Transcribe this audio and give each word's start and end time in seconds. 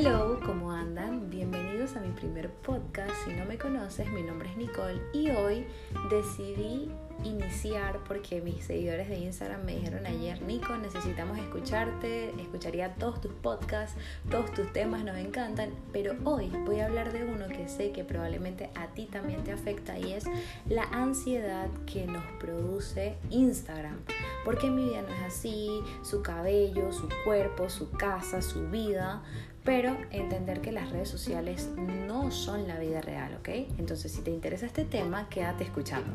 Hello, 0.00 0.38
¿cómo 0.46 0.70
andan? 0.70 1.28
Bienvenidos 1.28 1.96
a 1.96 2.00
mi 2.00 2.12
primer 2.12 2.50
podcast. 2.50 3.10
Si 3.24 3.32
no 3.32 3.44
me 3.46 3.58
conoces, 3.58 4.08
mi 4.12 4.22
nombre 4.22 4.48
es 4.48 4.56
Nicole 4.56 5.02
y 5.12 5.30
hoy 5.30 5.66
decidí 6.08 6.88
iniciar 7.24 7.98
porque 8.06 8.40
mis 8.40 8.64
seguidores 8.64 9.08
de 9.08 9.18
Instagram 9.18 9.64
me 9.64 9.74
dijeron 9.74 10.06
ayer, 10.06 10.40
Nico, 10.42 10.76
necesitamos 10.76 11.36
escucharte, 11.38 12.30
escucharía 12.40 12.94
todos 12.94 13.20
tus 13.20 13.32
podcasts, 13.32 13.98
todos 14.30 14.52
tus 14.52 14.72
temas 14.72 15.02
nos 15.02 15.16
encantan, 15.16 15.70
pero 15.92 16.14
hoy 16.22 16.48
voy 16.64 16.78
a 16.78 16.86
hablar 16.86 17.12
de 17.12 17.24
uno 17.24 17.48
que 17.48 17.68
sé 17.68 17.90
que 17.90 18.04
probablemente 18.04 18.70
a 18.76 18.86
ti 18.94 19.06
también 19.06 19.42
te 19.42 19.50
afecta 19.50 19.98
y 19.98 20.12
es 20.12 20.26
la 20.68 20.84
ansiedad 20.84 21.66
que 21.92 22.06
nos 22.06 22.22
produce 22.38 23.16
Instagram. 23.30 23.96
Porque 24.44 24.70
mi 24.70 24.84
vida 24.84 25.02
no 25.02 25.08
es 25.08 25.22
así, 25.34 25.82
su 26.02 26.22
cabello, 26.22 26.92
su 26.92 27.08
cuerpo, 27.24 27.68
su 27.68 27.90
casa, 27.90 28.40
su 28.40 28.70
vida, 28.70 29.22
pero 29.68 29.98
entender 30.12 30.62
que 30.62 30.72
las 30.72 30.88
redes 30.88 31.10
sociales 31.10 31.68
no 31.76 32.30
son 32.30 32.66
la 32.66 32.78
vida 32.78 33.02
real, 33.02 33.34
¿ok? 33.34 33.50
Entonces, 33.76 34.10
si 34.10 34.22
te 34.22 34.30
interesa 34.30 34.64
este 34.64 34.86
tema, 34.86 35.28
quédate 35.28 35.64
escuchando. 35.64 36.10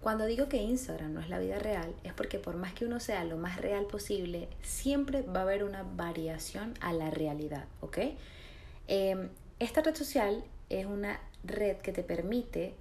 Cuando 0.00 0.24
digo 0.24 0.48
que 0.48 0.56
Instagram 0.56 1.12
no 1.12 1.20
es 1.20 1.28
la 1.28 1.38
vida 1.38 1.58
real, 1.58 1.94
es 2.04 2.14
porque 2.14 2.38
por 2.38 2.56
más 2.56 2.72
que 2.72 2.86
uno 2.86 3.00
sea 3.00 3.22
lo 3.24 3.36
más 3.36 3.60
real 3.60 3.84
posible, 3.84 4.48
siempre 4.62 5.20
va 5.20 5.40
a 5.40 5.42
haber 5.42 5.62
una 5.62 5.82
variación 5.82 6.72
a 6.80 6.94
la 6.94 7.10
realidad, 7.10 7.66
¿ok? 7.82 7.98
Em, 8.88 9.28
esta 9.58 9.82
red 9.82 9.94
social 9.94 10.42
es 10.70 10.86
una 10.86 11.20
red 11.44 11.76
que 11.76 11.92
te 11.92 12.02
permite 12.02 12.72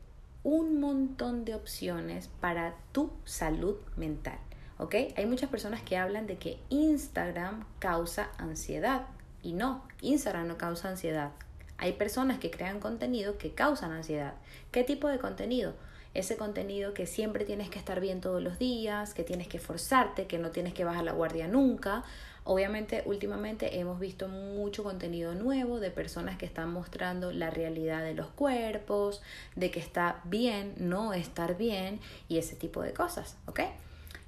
un 0.43 0.79
montón 0.79 1.43
de 1.43 1.55
opciones 1.55 2.29
para 2.39 2.77
tu 2.93 3.11
salud 3.25 3.75
mental. 3.97 4.39
¿Ok? 4.79 4.95
Hay 5.15 5.25
muchas 5.27 5.49
personas 5.49 5.83
que 5.83 5.97
hablan 5.97 6.25
de 6.25 6.37
que 6.37 6.57
Instagram 6.69 7.65
causa 7.77 8.31
ansiedad 8.37 9.05
y 9.43 9.53
no, 9.53 9.83
Instagram 10.01 10.47
no 10.47 10.57
causa 10.57 10.89
ansiedad. 10.89 11.31
Hay 11.77 11.93
personas 11.93 12.39
que 12.39 12.49
crean 12.49 12.79
contenido 12.79 13.37
que 13.37 13.53
causan 13.53 13.91
ansiedad. 13.91 14.33
¿Qué 14.71 14.83
tipo 14.83 15.07
de 15.07 15.19
contenido? 15.19 15.75
Ese 16.13 16.37
contenido 16.37 16.93
que 16.93 17.05
siempre 17.05 17.45
tienes 17.45 17.69
que 17.69 17.77
estar 17.77 17.99
bien 17.99 18.19
todos 18.19 18.41
los 18.41 18.57
días, 18.57 19.13
que 19.13 19.23
tienes 19.23 19.47
que 19.47 19.59
forzarte, 19.59 20.27
que 20.27 20.39
no 20.39 20.49
tienes 20.49 20.73
que 20.73 20.83
bajar 20.83 21.03
la 21.03 21.11
guardia 21.11 21.47
nunca. 21.47 22.03
Obviamente, 22.43 23.03
últimamente 23.05 23.79
hemos 23.79 23.99
visto 23.99 24.27
mucho 24.27 24.83
contenido 24.83 25.35
nuevo 25.35 25.79
de 25.79 25.91
personas 25.91 26.37
que 26.37 26.45
están 26.45 26.71
mostrando 26.71 27.31
la 27.31 27.49
realidad 27.49 28.03
de 28.03 28.15
los 28.15 28.27
cuerpos, 28.27 29.21
de 29.55 29.71
que 29.71 29.79
está 29.79 30.21
bien 30.23 30.73
no 30.77 31.13
estar 31.13 31.57
bien 31.57 31.99
y 32.27 32.39
ese 32.39 32.55
tipo 32.55 32.81
de 32.81 32.93
cosas, 32.93 33.37
¿ok? 33.45 33.61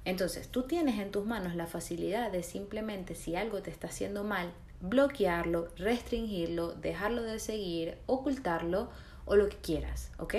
Entonces, 0.04 0.48
tú 0.48 0.62
tienes 0.62 0.98
en 0.98 1.10
tus 1.10 1.24
manos 1.24 1.54
la 1.54 1.66
facilidad 1.66 2.32
de 2.32 2.42
simplemente 2.42 3.14
si 3.14 3.36
algo 3.36 3.62
te 3.62 3.70
está 3.70 3.86
haciendo 3.86 4.24
mal, 4.24 4.52
bloquearlo, 4.80 5.68
restringirlo, 5.76 6.72
dejarlo 6.72 7.22
de 7.22 7.38
seguir, 7.38 7.98
ocultarlo 8.06 8.90
o 9.24 9.36
lo 9.36 9.48
que 9.48 9.58
quieras, 9.58 10.10
¿ok? 10.18 10.34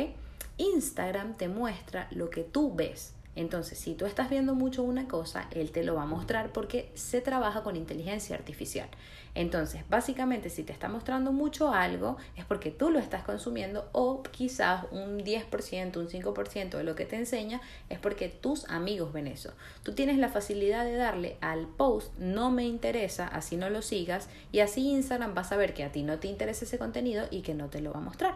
Instagram 0.58 1.36
te 1.36 1.47
muestra 1.47 2.08
lo 2.11 2.30
que 2.30 2.44
tú 2.44 2.75
ves. 2.75 3.14
Entonces, 3.36 3.80
si 3.80 3.95
tú 3.95 4.06
estás 4.06 4.30
viendo 4.30 4.53
mucho 4.53 4.84
una 4.84 5.08
cosa, 5.08 5.48
él 5.52 5.72
te 5.72 5.84
lo 5.84 5.95
va 5.95 6.03
a 6.03 6.08
mostrar 6.08 6.52
porque 6.52 6.92
se 6.94 7.20
trabaja 7.22 7.64
con 7.64 7.75
inteligencia 7.75 8.36
artificial. 8.36 8.88
Entonces, 9.36 9.84
básicamente, 9.90 10.52
si 10.52 10.64
te 10.64 10.72
está 10.72 10.90
mostrando 10.90 11.31
mucho 11.31 11.73
algo, 11.73 12.17
es 12.36 12.45
porque 12.45 12.70
tú 12.70 12.92
lo 12.92 13.00
estás 13.00 13.23
consumiendo 13.23 13.90
o 13.92 14.22
quizás 14.22 14.86
un 14.92 15.20
10%, 15.20 15.98
un 15.98 16.08
5% 16.08 16.78
de 16.78 16.84
lo 16.84 16.95
que 16.95 17.06
te 17.06 17.16
enseña 17.16 17.59
es 17.90 17.98
porque 17.98 18.30
tus 18.30 18.70
amigos 18.70 19.12
ven 19.12 19.25
eso. 19.25 19.52
Tú 19.81 19.94
tienes 19.94 20.20
la 20.20 20.30
facilidad 20.30 20.86
de 20.86 20.95
darle 20.95 21.38
al 21.42 21.66
post, 21.66 22.16
no 22.20 22.52
me 22.52 22.66
interesa, 22.66 23.28
así 23.28 23.58
no 23.58 23.72
lo 23.72 23.81
sigas, 23.81 24.30
y 24.52 24.59
así 24.59 24.91
Instagram 24.91 25.36
va 25.36 25.41
a 25.41 25.46
saber 25.46 25.74
que 25.74 25.84
a 25.84 25.91
ti 25.91 26.03
no 26.03 26.19
te 26.19 26.28
interesa 26.28 26.66
ese 26.66 26.78
contenido 26.78 27.25
y 27.31 27.41
que 27.41 27.56
no 27.56 27.69
te 27.69 27.81
lo 27.81 27.91
va 27.91 28.00
a 28.00 28.03
mostrar. 28.03 28.36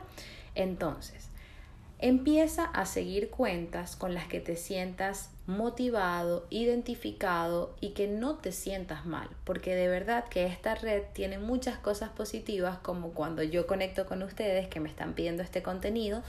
Entonces, 0.56 1.30
Empieza 2.00 2.64
a 2.64 2.86
seguir 2.86 3.32
cuentas 3.32 3.96
con 3.96 4.14
las 4.14 4.28
que 4.28 4.40
te 4.40 4.56
sientas 4.56 5.32
motivado, 5.48 6.46
identificado 6.52 7.76
y 7.82 7.90
que 7.90 8.08
no 8.08 8.36
te 8.36 8.52
sientas 8.52 9.08
mal, 9.08 9.28
porque 9.46 9.74
de 9.74 9.88
verdad 9.88 10.26
que 10.26 10.46
esta 10.46 10.76
red 10.76 11.02
tiene 11.14 11.40
muchas 11.40 11.80
cosas 11.80 12.10
positivas 12.10 12.78
como 12.78 13.14
cuando 13.14 13.42
yo 13.42 13.66
conecto 13.66 14.06
con 14.06 14.22
ustedes 14.22 14.68
que 14.68 14.80
me 14.80 14.90
están 14.90 15.14
pidiendo 15.14 15.42
este 15.42 15.64
contenido 15.64 16.22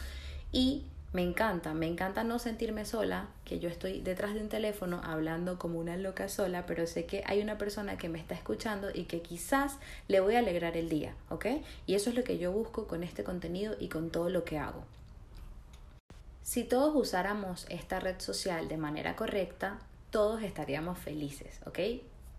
y 0.52 0.84
me 1.12 1.22
encanta, 1.22 1.74
me 1.74 1.86
encanta 1.86 2.24
no 2.24 2.38
sentirme 2.38 2.86
sola, 2.86 3.28
que 3.44 3.58
yo 3.58 3.68
estoy 3.68 4.00
detrás 4.00 4.32
de 4.32 4.40
un 4.40 4.48
teléfono 4.48 5.02
hablando 5.04 5.58
como 5.58 5.78
una 5.78 5.98
loca 5.98 6.30
sola, 6.30 6.64
pero 6.64 6.86
sé 6.86 7.04
que 7.04 7.24
hay 7.26 7.42
una 7.42 7.58
persona 7.58 7.98
que 7.98 8.08
me 8.08 8.18
está 8.18 8.34
escuchando 8.34 8.88
y 8.94 9.04
que 9.04 9.20
quizás 9.20 9.76
le 10.06 10.20
voy 10.20 10.36
a 10.36 10.38
alegrar 10.38 10.78
el 10.78 10.88
día, 10.88 11.14
¿ok? 11.28 11.46
Y 11.86 11.94
eso 11.94 12.08
es 12.08 12.16
lo 12.16 12.24
que 12.24 12.38
yo 12.38 12.52
busco 12.52 12.86
con 12.86 13.02
este 13.02 13.22
contenido 13.22 13.74
y 13.78 13.88
con 13.88 14.08
todo 14.08 14.30
lo 14.30 14.44
que 14.44 14.56
hago. 14.56 14.82
Si 16.48 16.64
todos 16.64 16.96
usáramos 16.96 17.66
esta 17.68 18.00
red 18.00 18.18
social 18.20 18.68
de 18.68 18.78
manera 18.78 19.16
correcta, 19.16 19.80
todos 20.08 20.42
estaríamos 20.42 20.98
felices, 20.98 21.60
¿ok? 21.66 21.78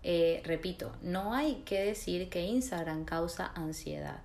Eh, 0.02 0.42
repito, 0.44 0.90
no 1.00 1.32
hay 1.32 1.62
que 1.64 1.80
decir 1.80 2.28
que 2.28 2.42
Instagram 2.42 3.04
causa 3.04 3.52
ansiedad. 3.54 4.22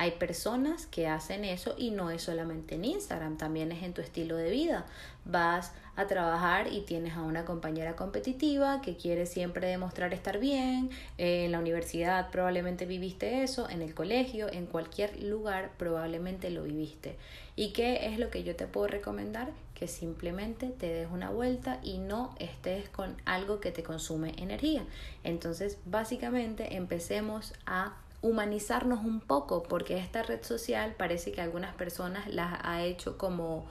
Hay 0.00 0.12
personas 0.12 0.86
que 0.86 1.08
hacen 1.08 1.44
eso 1.44 1.74
y 1.76 1.90
no 1.90 2.10
es 2.10 2.22
solamente 2.22 2.76
en 2.76 2.86
Instagram, 2.86 3.36
también 3.36 3.70
es 3.70 3.82
en 3.82 3.92
tu 3.92 4.00
estilo 4.00 4.34
de 4.34 4.48
vida. 4.48 4.86
Vas 5.26 5.74
a 5.94 6.06
trabajar 6.06 6.72
y 6.72 6.80
tienes 6.80 7.18
a 7.18 7.20
una 7.20 7.44
compañera 7.44 7.96
competitiva 7.96 8.80
que 8.80 8.96
quiere 8.96 9.26
siempre 9.26 9.66
demostrar 9.66 10.14
estar 10.14 10.40
bien. 10.40 10.88
Eh, 11.18 11.44
en 11.44 11.52
la 11.52 11.58
universidad 11.58 12.30
probablemente 12.30 12.86
viviste 12.86 13.42
eso, 13.42 13.68
en 13.68 13.82
el 13.82 13.94
colegio, 13.94 14.50
en 14.50 14.64
cualquier 14.64 15.22
lugar 15.22 15.72
probablemente 15.76 16.48
lo 16.48 16.62
viviste. 16.62 17.16
¿Y 17.54 17.74
qué 17.74 18.06
es 18.06 18.18
lo 18.18 18.30
que 18.30 18.42
yo 18.42 18.56
te 18.56 18.66
puedo 18.66 18.86
recomendar? 18.86 19.50
Que 19.74 19.86
simplemente 19.86 20.68
te 20.70 20.86
des 20.86 21.10
una 21.12 21.28
vuelta 21.28 21.78
y 21.82 21.98
no 21.98 22.34
estés 22.38 22.88
con 22.88 23.18
algo 23.26 23.60
que 23.60 23.70
te 23.70 23.82
consume 23.82 24.32
energía. 24.38 24.82
Entonces, 25.24 25.76
básicamente 25.84 26.76
empecemos 26.76 27.52
a 27.66 27.98
humanizarnos 28.22 29.04
un 29.04 29.20
poco, 29.20 29.62
porque 29.62 29.98
esta 29.98 30.22
red 30.22 30.42
social 30.42 30.94
parece 30.96 31.32
que 31.32 31.40
algunas 31.40 31.74
personas 31.74 32.28
las 32.28 32.58
ha 32.62 32.82
hecho 32.82 33.16
como, 33.16 33.66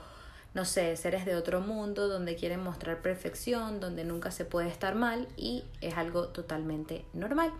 no 0.54 0.64
sé, 0.64 0.96
seres 0.96 1.24
de 1.24 1.36
otro 1.36 1.60
mundo, 1.60 2.08
donde 2.08 2.36
quieren 2.36 2.62
mostrar 2.62 3.00
perfección, 3.02 3.80
donde 3.80 4.04
nunca 4.04 4.30
se 4.30 4.44
puede 4.44 4.68
estar 4.68 4.94
mal 4.94 5.28
y 5.36 5.64
es 5.80 5.96
algo 5.96 6.28
totalmente 6.28 7.04
normal. 7.12 7.52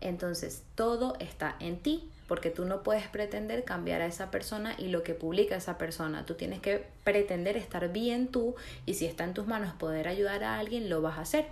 Entonces, 0.00 0.62
todo 0.76 1.16
está 1.18 1.56
en 1.60 1.78
ti, 1.78 2.08
porque 2.26 2.50
tú 2.50 2.64
no 2.64 2.84
puedes 2.84 3.08
pretender 3.08 3.64
cambiar 3.64 4.02
a 4.02 4.06
esa 4.06 4.30
persona 4.30 4.76
y 4.78 4.86
lo 4.88 5.02
que 5.02 5.14
publica 5.14 5.56
esa 5.56 5.78
persona. 5.78 6.24
Tú 6.26 6.34
tienes 6.34 6.60
que 6.60 6.86
pretender 7.02 7.56
estar 7.56 7.92
bien 7.92 8.28
tú 8.28 8.54
y 8.86 8.94
si 8.94 9.04
está 9.04 9.24
en 9.24 9.34
tus 9.34 9.48
manos 9.48 9.74
poder 9.74 10.06
ayudar 10.06 10.44
a 10.44 10.58
alguien, 10.58 10.88
lo 10.88 11.02
vas 11.02 11.18
a 11.18 11.22
hacer. 11.22 11.46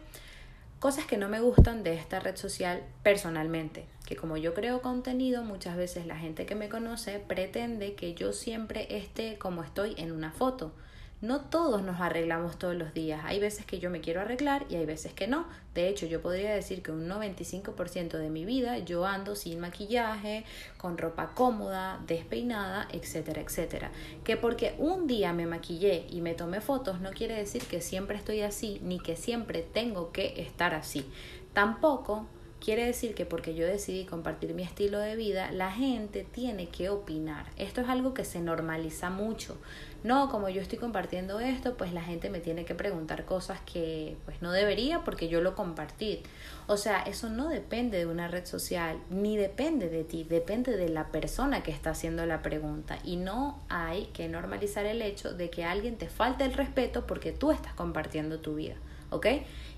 Cosas 0.80 1.06
que 1.06 1.16
no 1.16 1.28
me 1.28 1.40
gustan 1.40 1.82
de 1.82 1.94
esta 1.94 2.20
red 2.20 2.36
social 2.36 2.84
personalmente, 3.02 3.86
que 4.06 4.14
como 4.14 4.36
yo 4.36 4.54
creo 4.54 4.80
contenido, 4.80 5.42
muchas 5.42 5.76
veces 5.76 6.06
la 6.06 6.16
gente 6.16 6.46
que 6.46 6.54
me 6.54 6.68
conoce 6.68 7.18
pretende 7.18 7.94
que 7.96 8.14
yo 8.14 8.32
siempre 8.32 8.96
esté 8.96 9.38
como 9.38 9.64
estoy 9.64 9.96
en 9.98 10.12
una 10.12 10.30
foto. 10.30 10.72
No 11.20 11.40
todos 11.40 11.82
nos 11.82 12.00
arreglamos 12.00 12.60
todos 12.60 12.76
los 12.76 12.94
días. 12.94 13.22
Hay 13.24 13.40
veces 13.40 13.66
que 13.66 13.80
yo 13.80 13.90
me 13.90 14.00
quiero 14.00 14.20
arreglar 14.20 14.66
y 14.68 14.76
hay 14.76 14.86
veces 14.86 15.12
que 15.12 15.26
no. 15.26 15.46
De 15.74 15.88
hecho, 15.88 16.06
yo 16.06 16.22
podría 16.22 16.54
decir 16.54 16.80
que 16.80 16.92
un 16.92 17.08
95% 17.08 18.18
de 18.18 18.30
mi 18.30 18.44
vida 18.44 18.78
yo 18.78 19.04
ando 19.04 19.34
sin 19.34 19.58
maquillaje, 19.58 20.44
con 20.76 20.96
ropa 20.96 21.32
cómoda, 21.34 22.00
despeinada, 22.06 22.86
etcétera, 22.92 23.42
etcétera. 23.42 23.90
Que 24.22 24.36
porque 24.36 24.76
un 24.78 25.08
día 25.08 25.32
me 25.32 25.46
maquillé 25.46 26.06
y 26.08 26.20
me 26.20 26.34
tomé 26.34 26.60
fotos 26.60 27.00
no 27.00 27.10
quiere 27.10 27.34
decir 27.34 27.64
que 27.64 27.80
siempre 27.80 28.16
estoy 28.16 28.42
así 28.42 28.80
ni 28.84 29.00
que 29.00 29.16
siempre 29.16 29.62
tengo 29.62 30.12
que 30.12 30.40
estar 30.40 30.72
así. 30.72 31.04
Tampoco 31.52 32.26
Quiere 32.60 32.84
decir 32.84 33.14
que 33.14 33.24
porque 33.24 33.54
yo 33.54 33.66
decidí 33.66 34.04
compartir 34.04 34.52
mi 34.52 34.64
estilo 34.64 34.98
de 34.98 35.14
vida, 35.14 35.52
la 35.52 35.70
gente 35.70 36.24
tiene 36.24 36.68
que 36.68 36.90
opinar. 36.90 37.46
Esto 37.56 37.80
es 37.80 37.88
algo 37.88 38.14
que 38.14 38.24
se 38.24 38.40
normaliza 38.40 39.10
mucho. 39.10 39.56
No, 40.02 40.28
como 40.28 40.48
yo 40.48 40.60
estoy 40.60 40.78
compartiendo 40.78 41.38
esto, 41.38 41.76
pues 41.76 41.92
la 41.92 42.02
gente 42.02 42.30
me 42.30 42.40
tiene 42.40 42.64
que 42.64 42.74
preguntar 42.74 43.24
cosas 43.24 43.60
que 43.60 44.16
pues 44.24 44.42
no 44.42 44.50
debería 44.50 45.04
porque 45.04 45.28
yo 45.28 45.40
lo 45.40 45.54
compartí. 45.54 46.22
O 46.66 46.76
sea, 46.76 47.02
eso 47.02 47.30
no 47.30 47.48
depende 47.48 47.98
de 47.98 48.06
una 48.06 48.26
red 48.26 48.44
social, 48.44 48.98
ni 49.08 49.36
depende 49.36 49.88
de 49.88 50.02
ti, 50.02 50.24
depende 50.24 50.76
de 50.76 50.88
la 50.88 51.08
persona 51.08 51.62
que 51.62 51.70
está 51.70 51.90
haciendo 51.90 52.26
la 52.26 52.42
pregunta. 52.42 52.98
Y 53.04 53.16
no 53.16 53.60
hay 53.68 54.06
que 54.06 54.28
normalizar 54.28 54.84
el 54.84 55.00
hecho 55.02 55.32
de 55.32 55.48
que 55.48 55.64
alguien 55.64 55.96
te 55.96 56.08
falte 56.08 56.44
el 56.44 56.54
respeto 56.54 57.06
porque 57.06 57.30
tú 57.30 57.52
estás 57.52 57.74
compartiendo 57.74 58.40
tu 58.40 58.56
vida. 58.56 58.74
¿Ok? 59.10 59.26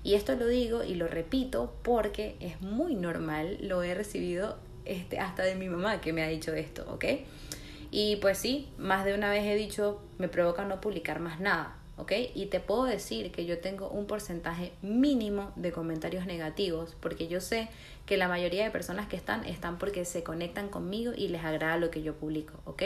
Y 0.03 0.15
esto 0.15 0.35
lo 0.35 0.47
digo 0.47 0.83
y 0.83 0.95
lo 0.95 1.07
repito 1.07 1.73
porque 1.83 2.35
es 2.39 2.61
muy 2.61 2.95
normal, 2.95 3.57
lo 3.61 3.83
he 3.83 3.93
recibido 3.93 4.57
este, 4.85 5.19
hasta 5.19 5.43
de 5.43 5.55
mi 5.55 5.69
mamá 5.69 6.01
que 6.01 6.13
me 6.13 6.23
ha 6.23 6.27
dicho 6.27 6.53
esto, 6.53 6.85
¿ok? 6.91 7.05
Y 7.91 8.15
pues 8.17 8.37
sí, 8.37 8.69
más 8.77 9.05
de 9.05 9.13
una 9.13 9.29
vez 9.29 9.43
he 9.45 9.55
dicho, 9.55 10.01
me 10.17 10.27
provoca 10.27 10.65
no 10.65 10.81
publicar 10.81 11.19
más 11.19 11.39
nada, 11.39 11.75
¿ok? 12.01 12.13
Y 12.33 12.47
te 12.47 12.59
puedo 12.59 12.85
decir 12.85 13.31
que 13.31 13.45
yo 13.45 13.59
tengo 13.59 13.87
un 13.87 14.07
porcentaje 14.07 14.71
mínimo 14.81 15.51
de 15.55 15.71
comentarios 15.71 16.25
negativos, 16.25 16.97
porque 16.99 17.27
yo 17.27 17.39
sé 17.39 17.69
que 18.07 18.17
la 18.17 18.27
mayoría 18.27 18.63
de 18.63 18.71
personas 18.71 19.07
que 19.07 19.15
están 19.15 19.45
están 19.45 19.77
porque 19.77 20.03
se 20.03 20.23
conectan 20.23 20.69
conmigo 20.69 21.13
y 21.15 21.27
les 21.27 21.43
agrada 21.43 21.77
lo 21.77 21.91
que 21.91 22.01
yo 22.01 22.15
publico, 22.15 22.59
¿ok? 22.65 22.83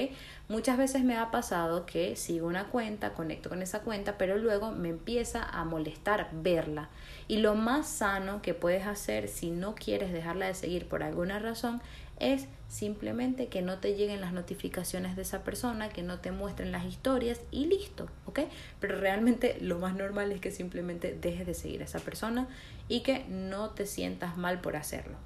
Muchas 0.49 0.77
veces 0.77 1.05
me 1.05 1.15
ha 1.15 1.31
pasado 1.31 1.85
que 1.85 2.17
sigo 2.17 2.45
una 2.45 2.65
cuenta, 2.65 3.13
conecto 3.13 3.47
con 3.47 3.61
esa 3.61 3.79
cuenta, 3.79 4.17
pero 4.17 4.37
luego 4.37 4.71
me 4.71 4.89
empieza 4.89 5.43
a 5.43 5.63
molestar 5.63 6.29
verla. 6.33 6.89
Y 7.29 7.37
lo 7.37 7.55
más 7.55 7.87
sano 7.87 8.41
que 8.41 8.53
puedes 8.53 8.85
hacer 8.85 9.29
si 9.29 9.49
no 9.49 9.75
quieres 9.75 10.11
dejarla 10.11 10.47
de 10.47 10.55
seguir 10.55 10.89
por 10.89 11.03
alguna 11.03 11.39
razón 11.39 11.81
es 12.19 12.47
simplemente 12.67 13.47
que 13.47 13.61
no 13.61 13.79
te 13.79 13.95
lleguen 13.95 14.21
las 14.21 14.33
notificaciones 14.33 15.15
de 15.15 15.21
esa 15.21 15.43
persona, 15.43 15.89
que 15.89 16.03
no 16.03 16.19
te 16.19 16.31
muestren 16.31 16.71
las 16.71 16.85
historias 16.85 17.41
y 17.51 17.65
listo, 17.65 18.07
¿ok? 18.25 18.41
Pero 18.79 18.99
realmente 18.99 19.57
lo 19.61 19.79
más 19.79 19.95
normal 19.95 20.31
es 20.31 20.41
que 20.41 20.51
simplemente 20.51 21.17
dejes 21.19 21.45
de 21.45 21.53
seguir 21.53 21.81
a 21.81 21.85
esa 21.85 21.99
persona 21.99 22.47
y 22.87 23.01
que 23.01 23.25
no 23.29 23.71
te 23.71 23.85
sientas 23.85 24.37
mal 24.37 24.61
por 24.61 24.75
hacerlo. 24.75 25.17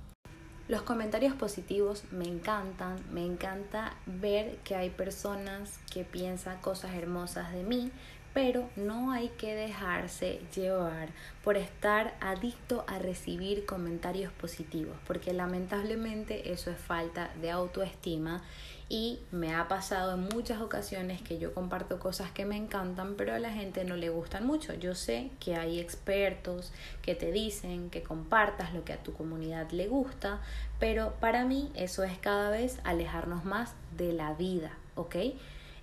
Los 0.68 0.84
comentarios 0.84 1.34
positivos 1.34 2.04
me 2.12 2.26
encantan, 2.26 2.98
me 3.12 3.26
encanta 3.26 3.96
ver 4.06 4.58
que 4.58 4.76
hay 4.76 4.92
personas 4.92 5.80
que 5.92 6.04
piensan 6.04 6.60
cosas 6.62 6.94
hermosas 6.94 7.52
de 7.52 7.64
mí, 7.64 7.92
pero 8.34 8.70
no 8.76 9.12
hay 9.12 9.30
que 9.30 9.56
dejarse 9.56 10.42
llevar 10.56 11.10
por 11.44 11.58
estar 11.58 12.16
adicto 12.22 12.86
a 12.88 13.00
recibir 13.00 13.66
comentarios 13.66 14.32
positivos, 14.34 14.96
porque 15.08 15.34
lamentablemente 15.34 16.52
eso 16.52 16.70
es 16.72 16.78
falta 16.78 17.32
de 17.42 17.52
autoestima 17.52 18.44
y 18.92 19.20
me 19.32 19.54
ha 19.54 19.68
pasado 19.68 20.16
en 20.16 20.22
muchas 20.22 20.62
ocasiones 20.62 21.22
que 21.22 21.38
yo 21.38 21.54
comparto 21.54 22.00
cosas 22.00 22.32
que 22.32 22.46
me 22.46 22.58
encantan, 22.58 23.16
pero 23.16 23.36
a 23.36 23.40
la 23.40 23.52
gente 23.52 23.84
no 23.84 23.96
le 23.96 24.10
gustan 24.10 24.48
mucho. 24.48 24.74
Yo 24.74 24.96
sé 24.96 25.30
que 25.40 25.56
hay 25.56 25.80
expertos 25.80 26.74
que 27.04 27.14
te 27.14 27.32
dicen 27.32 27.92
que 27.92 28.02
compartas 28.02 28.74
lo 28.74 28.84
que 28.84 28.94
a 28.94 29.04
tu 29.04 29.14
comunidad 29.14 29.70
le 29.70 29.88
gusta, 29.88 30.42
pero 30.80 31.14
para 31.20 31.46
mí 31.46 31.72
eso 31.76 32.04
es 32.04 32.18
cada 32.18 32.50
vez 32.50 32.80
alejarnos 32.84 33.46
más 33.46 33.76
de 33.96 34.12
la 34.12 34.34
vida, 34.34 34.76
¿ok? 34.96 35.16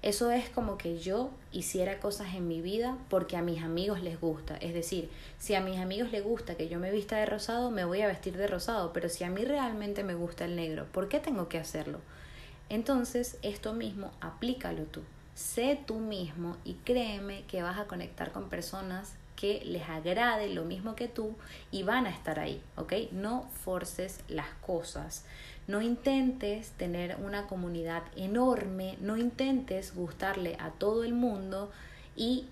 Eso 0.06 0.30
es 0.30 0.48
como 0.48 0.78
que 0.78 1.00
yo 1.00 1.30
hiciera 1.50 1.98
cosas 1.98 2.36
en 2.36 2.46
mi 2.46 2.60
vida 2.60 2.96
porque 3.10 3.36
a 3.36 3.42
mis 3.42 3.64
amigos 3.64 4.04
les 4.04 4.20
gusta. 4.20 4.56
Es 4.58 4.72
decir, 4.72 5.10
si 5.40 5.56
a 5.56 5.60
mis 5.60 5.80
amigos 5.80 6.12
les 6.12 6.22
gusta 6.22 6.54
que 6.54 6.68
yo 6.68 6.78
me 6.78 6.92
vista 6.92 7.16
de 7.16 7.26
rosado, 7.26 7.72
me 7.72 7.84
voy 7.84 8.02
a 8.02 8.06
vestir 8.06 8.36
de 8.36 8.46
rosado. 8.46 8.92
Pero 8.92 9.08
si 9.08 9.24
a 9.24 9.30
mí 9.30 9.44
realmente 9.44 10.04
me 10.04 10.14
gusta 10.14 10.44
el 10.44 10.54
negro, 10.54 10.86
¿por 10.92 11.08
qué 11.08 11.18
tengo 11.18 11.48
que 11.48 11.58
hacerlo? 11.58 11.98
Entonces, 12.68 13.38
esto 13.42 13.72
mismo, 13.72 14.12
aplícalo 14.20 14.84
tú. 14.84 15.00
Sé 15.34 15.76
tú 15.88 15.96
mismo 15.96 16.56
y 16.62 16.74
créeme 16.74 17.42
que 17.48 17.64
vas 17.64 17.80
a 17.80 17.88
conectar 17.88 18.30
con 18.30 18.48
personas 18.48 19.14
que 19.36 19.62
les 19.64 19.88
agrade 19.88 20.48
lo 20.48 20.64
mismo 20.64 20.96
que 20.96 21.08
tú 21.08 21.36
y 21.70 21.82
van 21.82 22.06
a 22.06 22.10
estar 22.10 22.40
ahí, 22.40 22.60
¿ok? 22.76 22.92
No 23.12 23.48
forces 23.62 24.20
las 24.28 24.48
cosas. 24.62 25.24
No 25.68 25.82
intentes 25.82 26.70
tener 26.70 27.16
una 27.22 27.46
comunidad 27.46 28.02
enorme, 28.16 28.96
no 29.00 29.16
intentes 29.16 29.94
gustarle 29.94 30.56
a 30.58 30.70
todo 30.70 31.04
el 31.04 31.12
mundo 31.12 31.70
y 32.16 32.46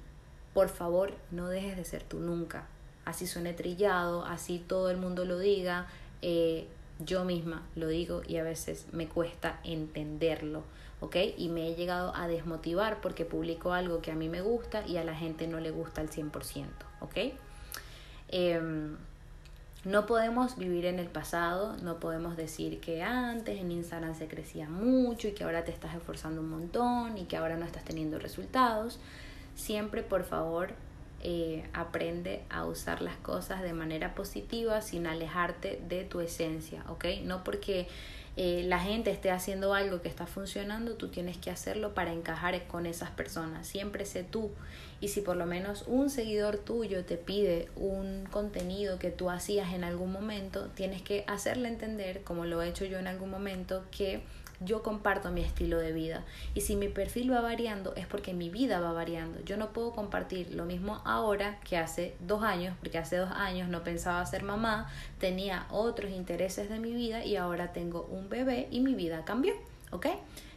por 0.53 0.69
favor 0.69 1.15
no 1.31 1.49
dejes 1.49 1.77
de 1.77 1.85
ser 1.85 2.03
tú 2.03 2.21
nunca. 2.21 2.67
Así 3.05 3.27
suene 3.27 3.53
trillado, 3.53 4.25
así 4.25 4.59
todo 4.59 4.91
el 4.91 4.97
mundo 4.97 5.25
lo 5.25 5.39
diga. 5.39 5.87
Eh, 6.23 6.67
yo 7.05 7.25
misma 7.25 7.63
lo 7.75 7.89
digo 7.89 8.23
y 8.27 8.37
a 8.37 8.43
veces 8.43 8.87
me 8.93 9.09
cuesta 9.09 9.61
entenderlo, 9.65 10.63
¿ok? 11.01 11.17
Y 11.37 11.49
me 11.49 11.69
he 11.69 11.75
llegado 11.75 12.15
a 12.15 12.29
desmotivar 12.29 13.01
porque 13.01 13.25
publico 13.25 13.73
algo 13.73 14.01
que 14.01 14.11
a 14.11 14.15
mí 14.15 14.29
me 14.29 14.41
gusta 14.41 14.87
y 14.87 14.97
a 14.97 15.05
la 15.05 15.15
gente 15.15 15.47
no 15.47 15.61
le 15.61 15.71
gusta 15.71 16.01
al 16.01 16.11
100%, 16.11 16.67
¿ok? 17.01 17.17
Em, 18.29 18.97
no 19.85 20.07
podemos 20.07 20.57
vivir 20.57 20.87
en 20.87 20.99
el 20.99 21.09
pasado, 21.09 21.77
no 21.83 22.01
podemos 22.01 22.37
decir 22.39 22.81
que 22.81 23.03
antes 23.03 23.61
en 23.61 23.71
Instagram 23.71 24.15
se 24.15 24.29
crecía 24.29 24.69
mucho 24.69 25.29
y 25.29 25.33
que 25.33 25.45
ahora 25.45 25.65
te 25.65 25.73
estás 25.73 25.95
esforzando 25.95 26.41
un 26.41 26.49
montón 26.49 27.19
y 27.19 27.25
que 27.25 27.37
ahora 27.37 27.57
no 27.57 27.67
estás 27.67 27.85
teniendo 27.85 28.19
resultados. 28.19 28.99
Siempre, 29.57 30.03
por 30.03 30.25
favor, 30.25 30.71
eh, 31.25 31.65
aprende 31.73 32.43
a 32.51 32.67
usar 32.67 33.01
las 33.01 33.17
cosas 33.17 33.63
de 33.63 33.73
manera 33.73 34.15
positiva 34.15 34.83
sin 34.83 35.07
alejarte 35.07 35.81
de 35.89 36.05
tu 36.05 36.21
esencia, 36.21 36.85
¿ok? 36.89 37.07
No 37.25 37.43
porque 37.43 37.89
eh, 38.37 38.65
la 38.67 38.81
gente 38.81 39.11
esté 39.11 39.31
haciendo 39.31 39.75
algo 39.75 40.03
que 40.03 40.09
está 40.09 40.27
funcionando, 40.27 40.97
tú 40.97 41.09
tienes 41.09 41.39
que 41.39 41.51
hacerlo 41.51 41.95
para 41.95 42.13
encajar 42.13 42.67
con 42.67 42.85
esas 42.85 43.11
personas. 43.11 43.67
Siempre 43.67 44.07
sé 44.07 44.25
tú. 44.25 44.51
Y 45.01 45.09
si 45.09 45.21
por 45.21 45.37
lo 45.37 45.47
menos 45.47 45.85
un 45.87 46.11
seguidor 46.11 46.59
tuyo 46.59 47.05
te 47.05 47.17
pide 47.17 47.69
un 47.77 48.27
contenido 48.31 48.99
que 48.99 49.11
tú 49.11 49.31
hacías 49.31 49.73
en 49.73 49.85
algún 49.85 50.13
momento, 50.13 50.69
tienes 50.75 51.03
que 51.03 51.25
hacerle 51.27 51.69
entender, 51.69 52.23
como 52.23 52.45
lo 52.45 52.61
he 52.61 52.69
hecho 52.69 52.85
yo 52.85 52.99
en 52.99 53.07
algún 53.07 53.31
momento, 53.31 53.85
que 53.91 54.23
yo 54.61 54.83
comparto 54.83 55.31
mi 55.31 55.43
estilo 55.43 55.79
de 55.79 55.93
vida. 55.93 56.25
Y 56.55 56.63
si 56.63 56.77
mi 56.77 56.89
perfil 56.89 57.33
va 57.33 57.41
variando 57.41 57.95
es 57.97 58.07
porque 58.07 58.35
mi 58.35 58.51
vida 58.51 58.81
va 58.81 58.93
variando. 58.93 59.41
Yo 59.45 59.57
no 59.57 59.73
puedo 59.73 59.93
compartir 59.93 60.55
lo 60.55 60.65
mismo 60.65 61.01
ahora 61.05 61.61
que 61.61 61.77
hace 61.77 62.15
dos 62.21 62.43
años, 62.43 62.77
porque 62.81 62.99
hace 62.99 63.17
dos 63.17 63.31
años 63.33 63.69
no 63.69 63.83
pensaba 63.83 64.25
ser 64.27 64.43
mamá, 64.43 64.91
tenía 65.19 65.67
otros 65.71 66.11
intereses 66.11 66.69
de 66.69 66.79
mi 66.79 66.93
vida 66.93 67.25
y 67.25 67.37
ahora 67.37 67.73
tengo 67.73 68.07
un 68.11 68.29
bebé 68.29 68.69
y 68.71 68.81
mi 68.81 68.95
vida 68.95 69.25
cambió. 69.25 69.55
¿Ok? 69.91 70.07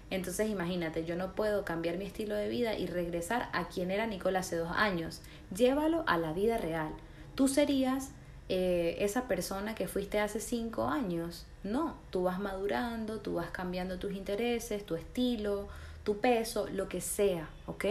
Entonces 0.09 0.49
imagínate, 0.49 1.03
yo 1.03 1.15
no 1.15 1.33
puedo 1.33 1.65
cambiar 1.65 1.97
mi 1.97 2.05
estilo 2.05 2.35
de 2.35 2.47
vida 2.47 2.77
y 2.77 2.88
regresar 2.88 3.49
a 3.51 3.67
quien 3.67 3.91
era 3.91 4.07
Nicole 4.07 4.38
hace 4.38 4.55
dos 4.55 4.71
años. 4.73 5.21
Llévalo 5.53 6.03
a 6.07 6.17
la 6.17 6.31
vida 6.31 6.57
real. 6.57 6.94
Tú 7.35 7.47
serías 7.47 8.11
eh, 8.49 8.95
esa 8.99 9.27
persona 9.27 9.75
que 9.75 9.88
fuiste 9.88 10.19
hace 10.19 10.39
cinco 10.39 10.88
años. 10.88 11.45
No, 11.72 11.96
tú 12.10 12.24
vas 12.24 12.40
madurando, 12.40 13.19
tú 13.19 13.36
vas 13.36 13.50
cambiando 13.52 14.00
tus 14.00 14.14
intereses, 14.14 14.86
tu 14.86 14.96
estilo, 14.96 15.68
tu 16.04 16.19
peso, 16.19 16.68
lo 16.72 16.88
que 16.88 17.02
sea, 17.02 17.50
¿ok? 17.66 17.86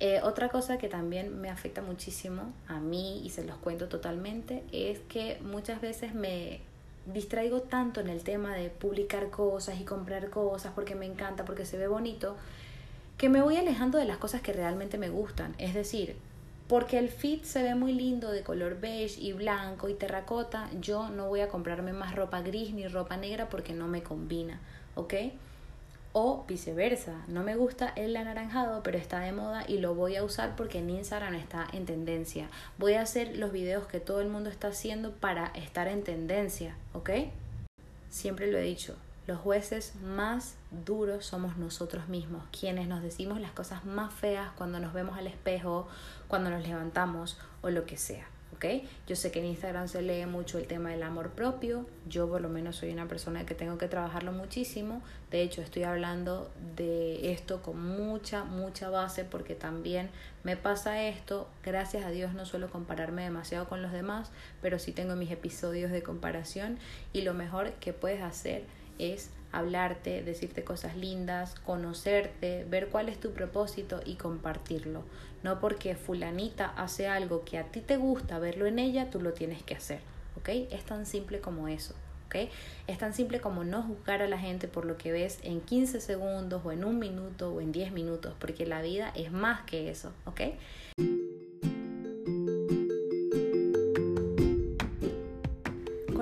Eh, 0.00 0.20
otra 0.22 0.48
cosa 0.48 0.78
que 0.78 0.88
también 0.88 1.40
me 1.40 1.50
afecta 1.50 1.82
muchísimo 1.82 2.52
a 2.68 2.78
mí 2.78 3.20
y 3.24 3.30
se 3.30 3.44
los 3.44 3.56
cuento 3.56 3.88
totalmente 3.88 4.62
es 4.70 5.00
que 5.08 5.38
muchas 5.42 5.80
veces 5.80 6.14
me 6.14 6.60
distraigo 7.12 7.62
tanto 7.62 8.00
en 8.00 8.08
el 8.08 8.22
tema 8.22 8.54
de 8.54 8.70
publicar 8.70 9.30
cosas 9.30 9.80
y 9.80 9.84
comprar 9.84 10.30
cosas 10.30 10.72
porque 10.74 10.94
me 10.94 11.06
encanta, 11.06 11.44
porque 11.44 11.64
se 11.64 11.78
ve 11.78 11.88
bonito, 11.88 12.36
que 13.16 13.28
me 13.28 13.42
voy 13.42 13.56
alejando 13.56 13.98
de 13.98 14.04
las 14.04 14.18
cosas 14.18 14.40
que 14.40 14.52
realmente 14.52 14.98
me 14.98 15.08
gustan. 15.08 15.54
Es 15.58 15.74
decir, 15.74 16.16
porque 16.68 16.98
el 16.98 17.08
fit 17.08 17.44
se 17.44 17.62
ve 17.62 17.74
muy 17.74 17.94
lindo 17.94 18.30
de 18.30 18.42
color 18.42 18.78
beige 18.78 19.18
y 19.20 19.32
blanco 19.32 19.88
y 19.88 19.94
terracota, 19.94 20.68
yo 20.78 21.08
no 21.08 21.26
voy 21.26 21.40
a 21.40 21.48
comprarme 21.48 21.94
más 21.94 22.14
ropa 22.14 22.42
gris 22.42 22.74
ni 22.74 22.86
ropa 22.86 23.16
negra 23.16 23.48
porque 23.48 23.72
no 23.72 23.88
me 23.88 24.02
combina, 24.02 24.60
¿ok? 24.94 25.14
O 26.12 26.44
viceversa, 26.46 27.24
no 27.26 27.42
me 27.42 27.56
gusta 27.56 27.92
el 27.96 28.14
anaranjado, 28.16 28.82
pero 28.82 28.98
está 28.98 29.20
de 29.20 29.32
moda 29.32 29.64
y 29.66 29.78
lo 29.78 29.94
voy 29.94 30.16
a 30.16 30.24
usar 30.24 30.56
porque 30.56 30.78
en 30.78 30.90
Instagram 30.90 31.34
está 31.36 31.66
en 31.72 31.86
tendencia. 31.86 32.50
Voy 32.76 32.94
a 32.94 33.02
hacer 33.02 33.36
los 33.36 33.50
videos 33.50 33.86
que 33.86 34.00
todo 34.00 34.20
el 34.20 34.28
mundo 34.28 34.50
está 34.50 34.68
haciendo 34.68 35.12
para 35.12 35.46
estar 35.48 35.88
en 35.88 36.04
tendencia, 36.04 36.76
¿ok? 36.92 37.10
Siempre 38.10 38.50
lo 38.50 38.58
he 38.58 38.62
dicho, 38.62 38.94
los 39.28 39.38
jueces 39.38 39.94
más 40.02 40.56
duros 40.70 41.26
somos 41.26 41.58
nosotros 41.58 42.08
mismos, 42.08 42.42
quienes 42.58 42.88
nos 42.88 43.02
decimos 43.02 43.40
las 43.40 43.52
cosas 43.52 43.84
más 43.84 44.12
feas 44.12 44.50
cuando 44.56 44.80
nos 44.80 44.94
vemos 44.94 45.18
al 45.18 45.26
espejo, 45.26 45.86
cuando 46.28 46.48
nos 46.48 46.66
levantamos 46.66 47.38
o 47.60 47.68
lo 47.68 47.84
que 47.84 47.98
sea. 47.98 48.26
Yo 49.06 49.14
sé 49.14 49.30
que 49.30 49.38
en 49.38 49.44
Instagram 49.44 49.86
se 49.86 50.02
lee 50.02 50.26
mucho 50.26 50.58
el 50.58 50.66
tema 50.66 50.90
del 50.90 51.04
amor 51.04 51.30
propio, 51.30 51.86
yo 52.08 52.28
por 52.28 52.40
lo 52.40 52.48
menos 52.48 52.74
soy 52.74 52.90
una 52.90 53.06
persona 53.06 53.46
que 53.46 53.54
tengo 53.54 53.78
que 53.78 53.86
trabajarlo 53.86 54.32
muchísimo, 54.32 55.00
de 55.30 55.42
hecho 55.42 55.62
estoy 55.62 55.84
hablando 55.84 56.50
de 56.74 57.30
esto 57.30 57.62
con 57.62 57.80
mucha, 57.80 58.42
mucha 58.42 58.90
base 58.90 59.24
porque 59.24 59.54
también 59.54 60.10
me 60.42 60.56
pasa 60.56 61.04
esto, 61.04 61.48
gracias 61.62 62.04
a 62.04 62.10
Dios 62.10 62.34
no 62.34 62.46
suelo 62.46 62.68
compararme 62.68 63.22
demasiado 63.22 63.68
con 63.68 63.80
los 63.80 63.92
demás, 63.92 64.32
pero 64.60 64.80
sí 64.80 64.90
tengo 64.90 65.14
mis 65.14 65.30
episodios 65.30 65.92
de 65.92 66.02
comparación 66.02 66.78
y 67.12 67.20
lo 67.20 67.34
mejor 67.34 67.74
que 67.74 67.92
puedes 67.92 68.22
hacer 68.22 68.64
es 68.98 69.30
hablarte, 69.52 70.22
decirte 70.22 70.64
cosas 70.64 70.96
lindas, 70.96 71.54
conocerte, 71.54 72.64
ver 72.68 72.88
cuál 72.88 73.08
es 73.08 73.18
tu 73.18 73.32
propósito 73.32 74.00
y 74.04 74.16
compartirlo. 74.16 75.04
No 75.42 75.60
porque 75.60 75.94
fulanita 75.94 76.66
hace 76.76 77.08
algo 77.08 77.44
que 77.44 77.58
a 77.58 77.64
ti 77.64 77.80
te 77.80 77.96
gusta 77.96 78.38
verlo 78.38 78.66
en 78.66 78.78
ella, 78.78 79.10
tú 79.10 79.20
lo 79.20 79.32
tienes 79.32 79.62
que 79.62 79.74
hacer. 79.74 80.00
¿Ok? 80.36 80.48
Es 80.70 80.84
tan 80.84 81.06
simple 81.06 81.40
como 81.40 81.68
eso. 81.68 81.94
¿ok? 82.26 82.50
Es 82.86 82.98
tan 82.98 83.14
simple 83.14 83.40
como 83.40 83.64
no 83.64 83.82
juzgar 83.82 84.22
a 84.22 84.28
la 84.28 84.38
gente 84.38 84.68
por 84.68 84.84
lo 84.84 84.98
que 84.98 85.12
ves 85.12 85.38
en 85.42 85.60
15 85.60 86.00
segundos 86.00 86.62
o 86.64 86.72
en 86.72 86.84
un 86.84 86.98
minuto 86.98 87.54
o 87.54 87.60
en 87.60 87.72
10 87.72 87.92
minutos, 87.92 88.34
porque 88.38 88.66
la 88.66 88.82
vida 88.82 89.12
es 89.16 89.32
más 89.32 89.62
que 89.62 89.90
eso. 89.90 90.12
¿ok? 90.26 90.40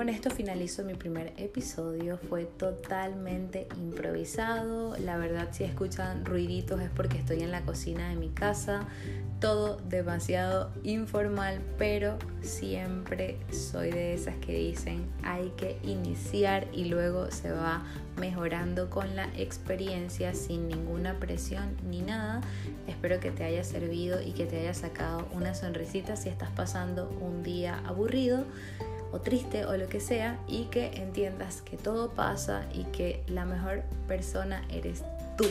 Con 0.07 0.15
esto 0.15 0.29
finalizo 0.29 0.85
mi 0.85 0.93
primer 0.93 1.33
episodio. 1.35 2.17
Fue 2.29 2.45
totalmente 2.45 3.67
improvisado. 3.75 4.95
La 4.99 5.17
verdad, 5.17 5.49
si 5.51 5.65
escuchan 5.65 6.23
ruiditos 6.23 6.79
es 6.79 6.89
porque 6.89 7.17
estoy 7.17 7.41
en 7.41 7.51
la 7.51 7.63
cocina 7.63 8.07
de 8.07 8.15
mi 8.15 8.29
casa. 8.29 8.87
todo 9.41 9.77
demasiado 9.89 10.71
informal, 10.83 11.61
pero 11.77 12.17
siempre 12.41 13.37
soy 13.51 13.91
de 13.91 14.13
esas 14.13 14.35
que 14.37 14.53
dicen 14.53 15.05
hay 15.21 15.49
que 15.57 15.77
iniciar 15.83 16.67
y 16.73 16.85
luego 16.85 17.29
se 17.29 17.51
va 17.51 17.83
mejorando 18.17 18.89
con 18.89 19.15
la 19.15 19.25
experiencia 19.35 20.33
sin 20.33 20.69
ninguna 20.69 21.19
presión 21.19 21.75
ni 21.87 22.01
nada. 22.01 22.41
Espero 22.87 23.19
que 23.19 23.29
te 23.29 23.43
haya 23.43 23.63
servido 23.63 24.21
y 24.21 24.31
que 24.31 24.45
te 24.45 24.61
haya 24.61 24.73
sacado 24.73 25.27
una 25.33 25.53
sonrisita 25.53 26.15
si 26.15 26.29
estás 26.29 26.49
pasando 26.51 27.09
un 27.21 27.43
día 27.43 27.83
aburrido 27.85 28.45
o 29.11 29.19
triste 29.19 29.65
o 29.65 29.75
lo 29.77 29.87
que 29.87 29.99
sea 29.99 30.39
y 30.47 30.65
que 30.65 30.87
entiendas 31.01 31.61
que 31.61 31.77
todo 31.77 32.09
pasa 32.11 32.65
y 32.73 32.83
que 32.85 33.23
la 33.27 33.45
mejor 33.45 33.83
persona 34.07 34.65
eres 34.69 35.03
tú. 35.37 35.45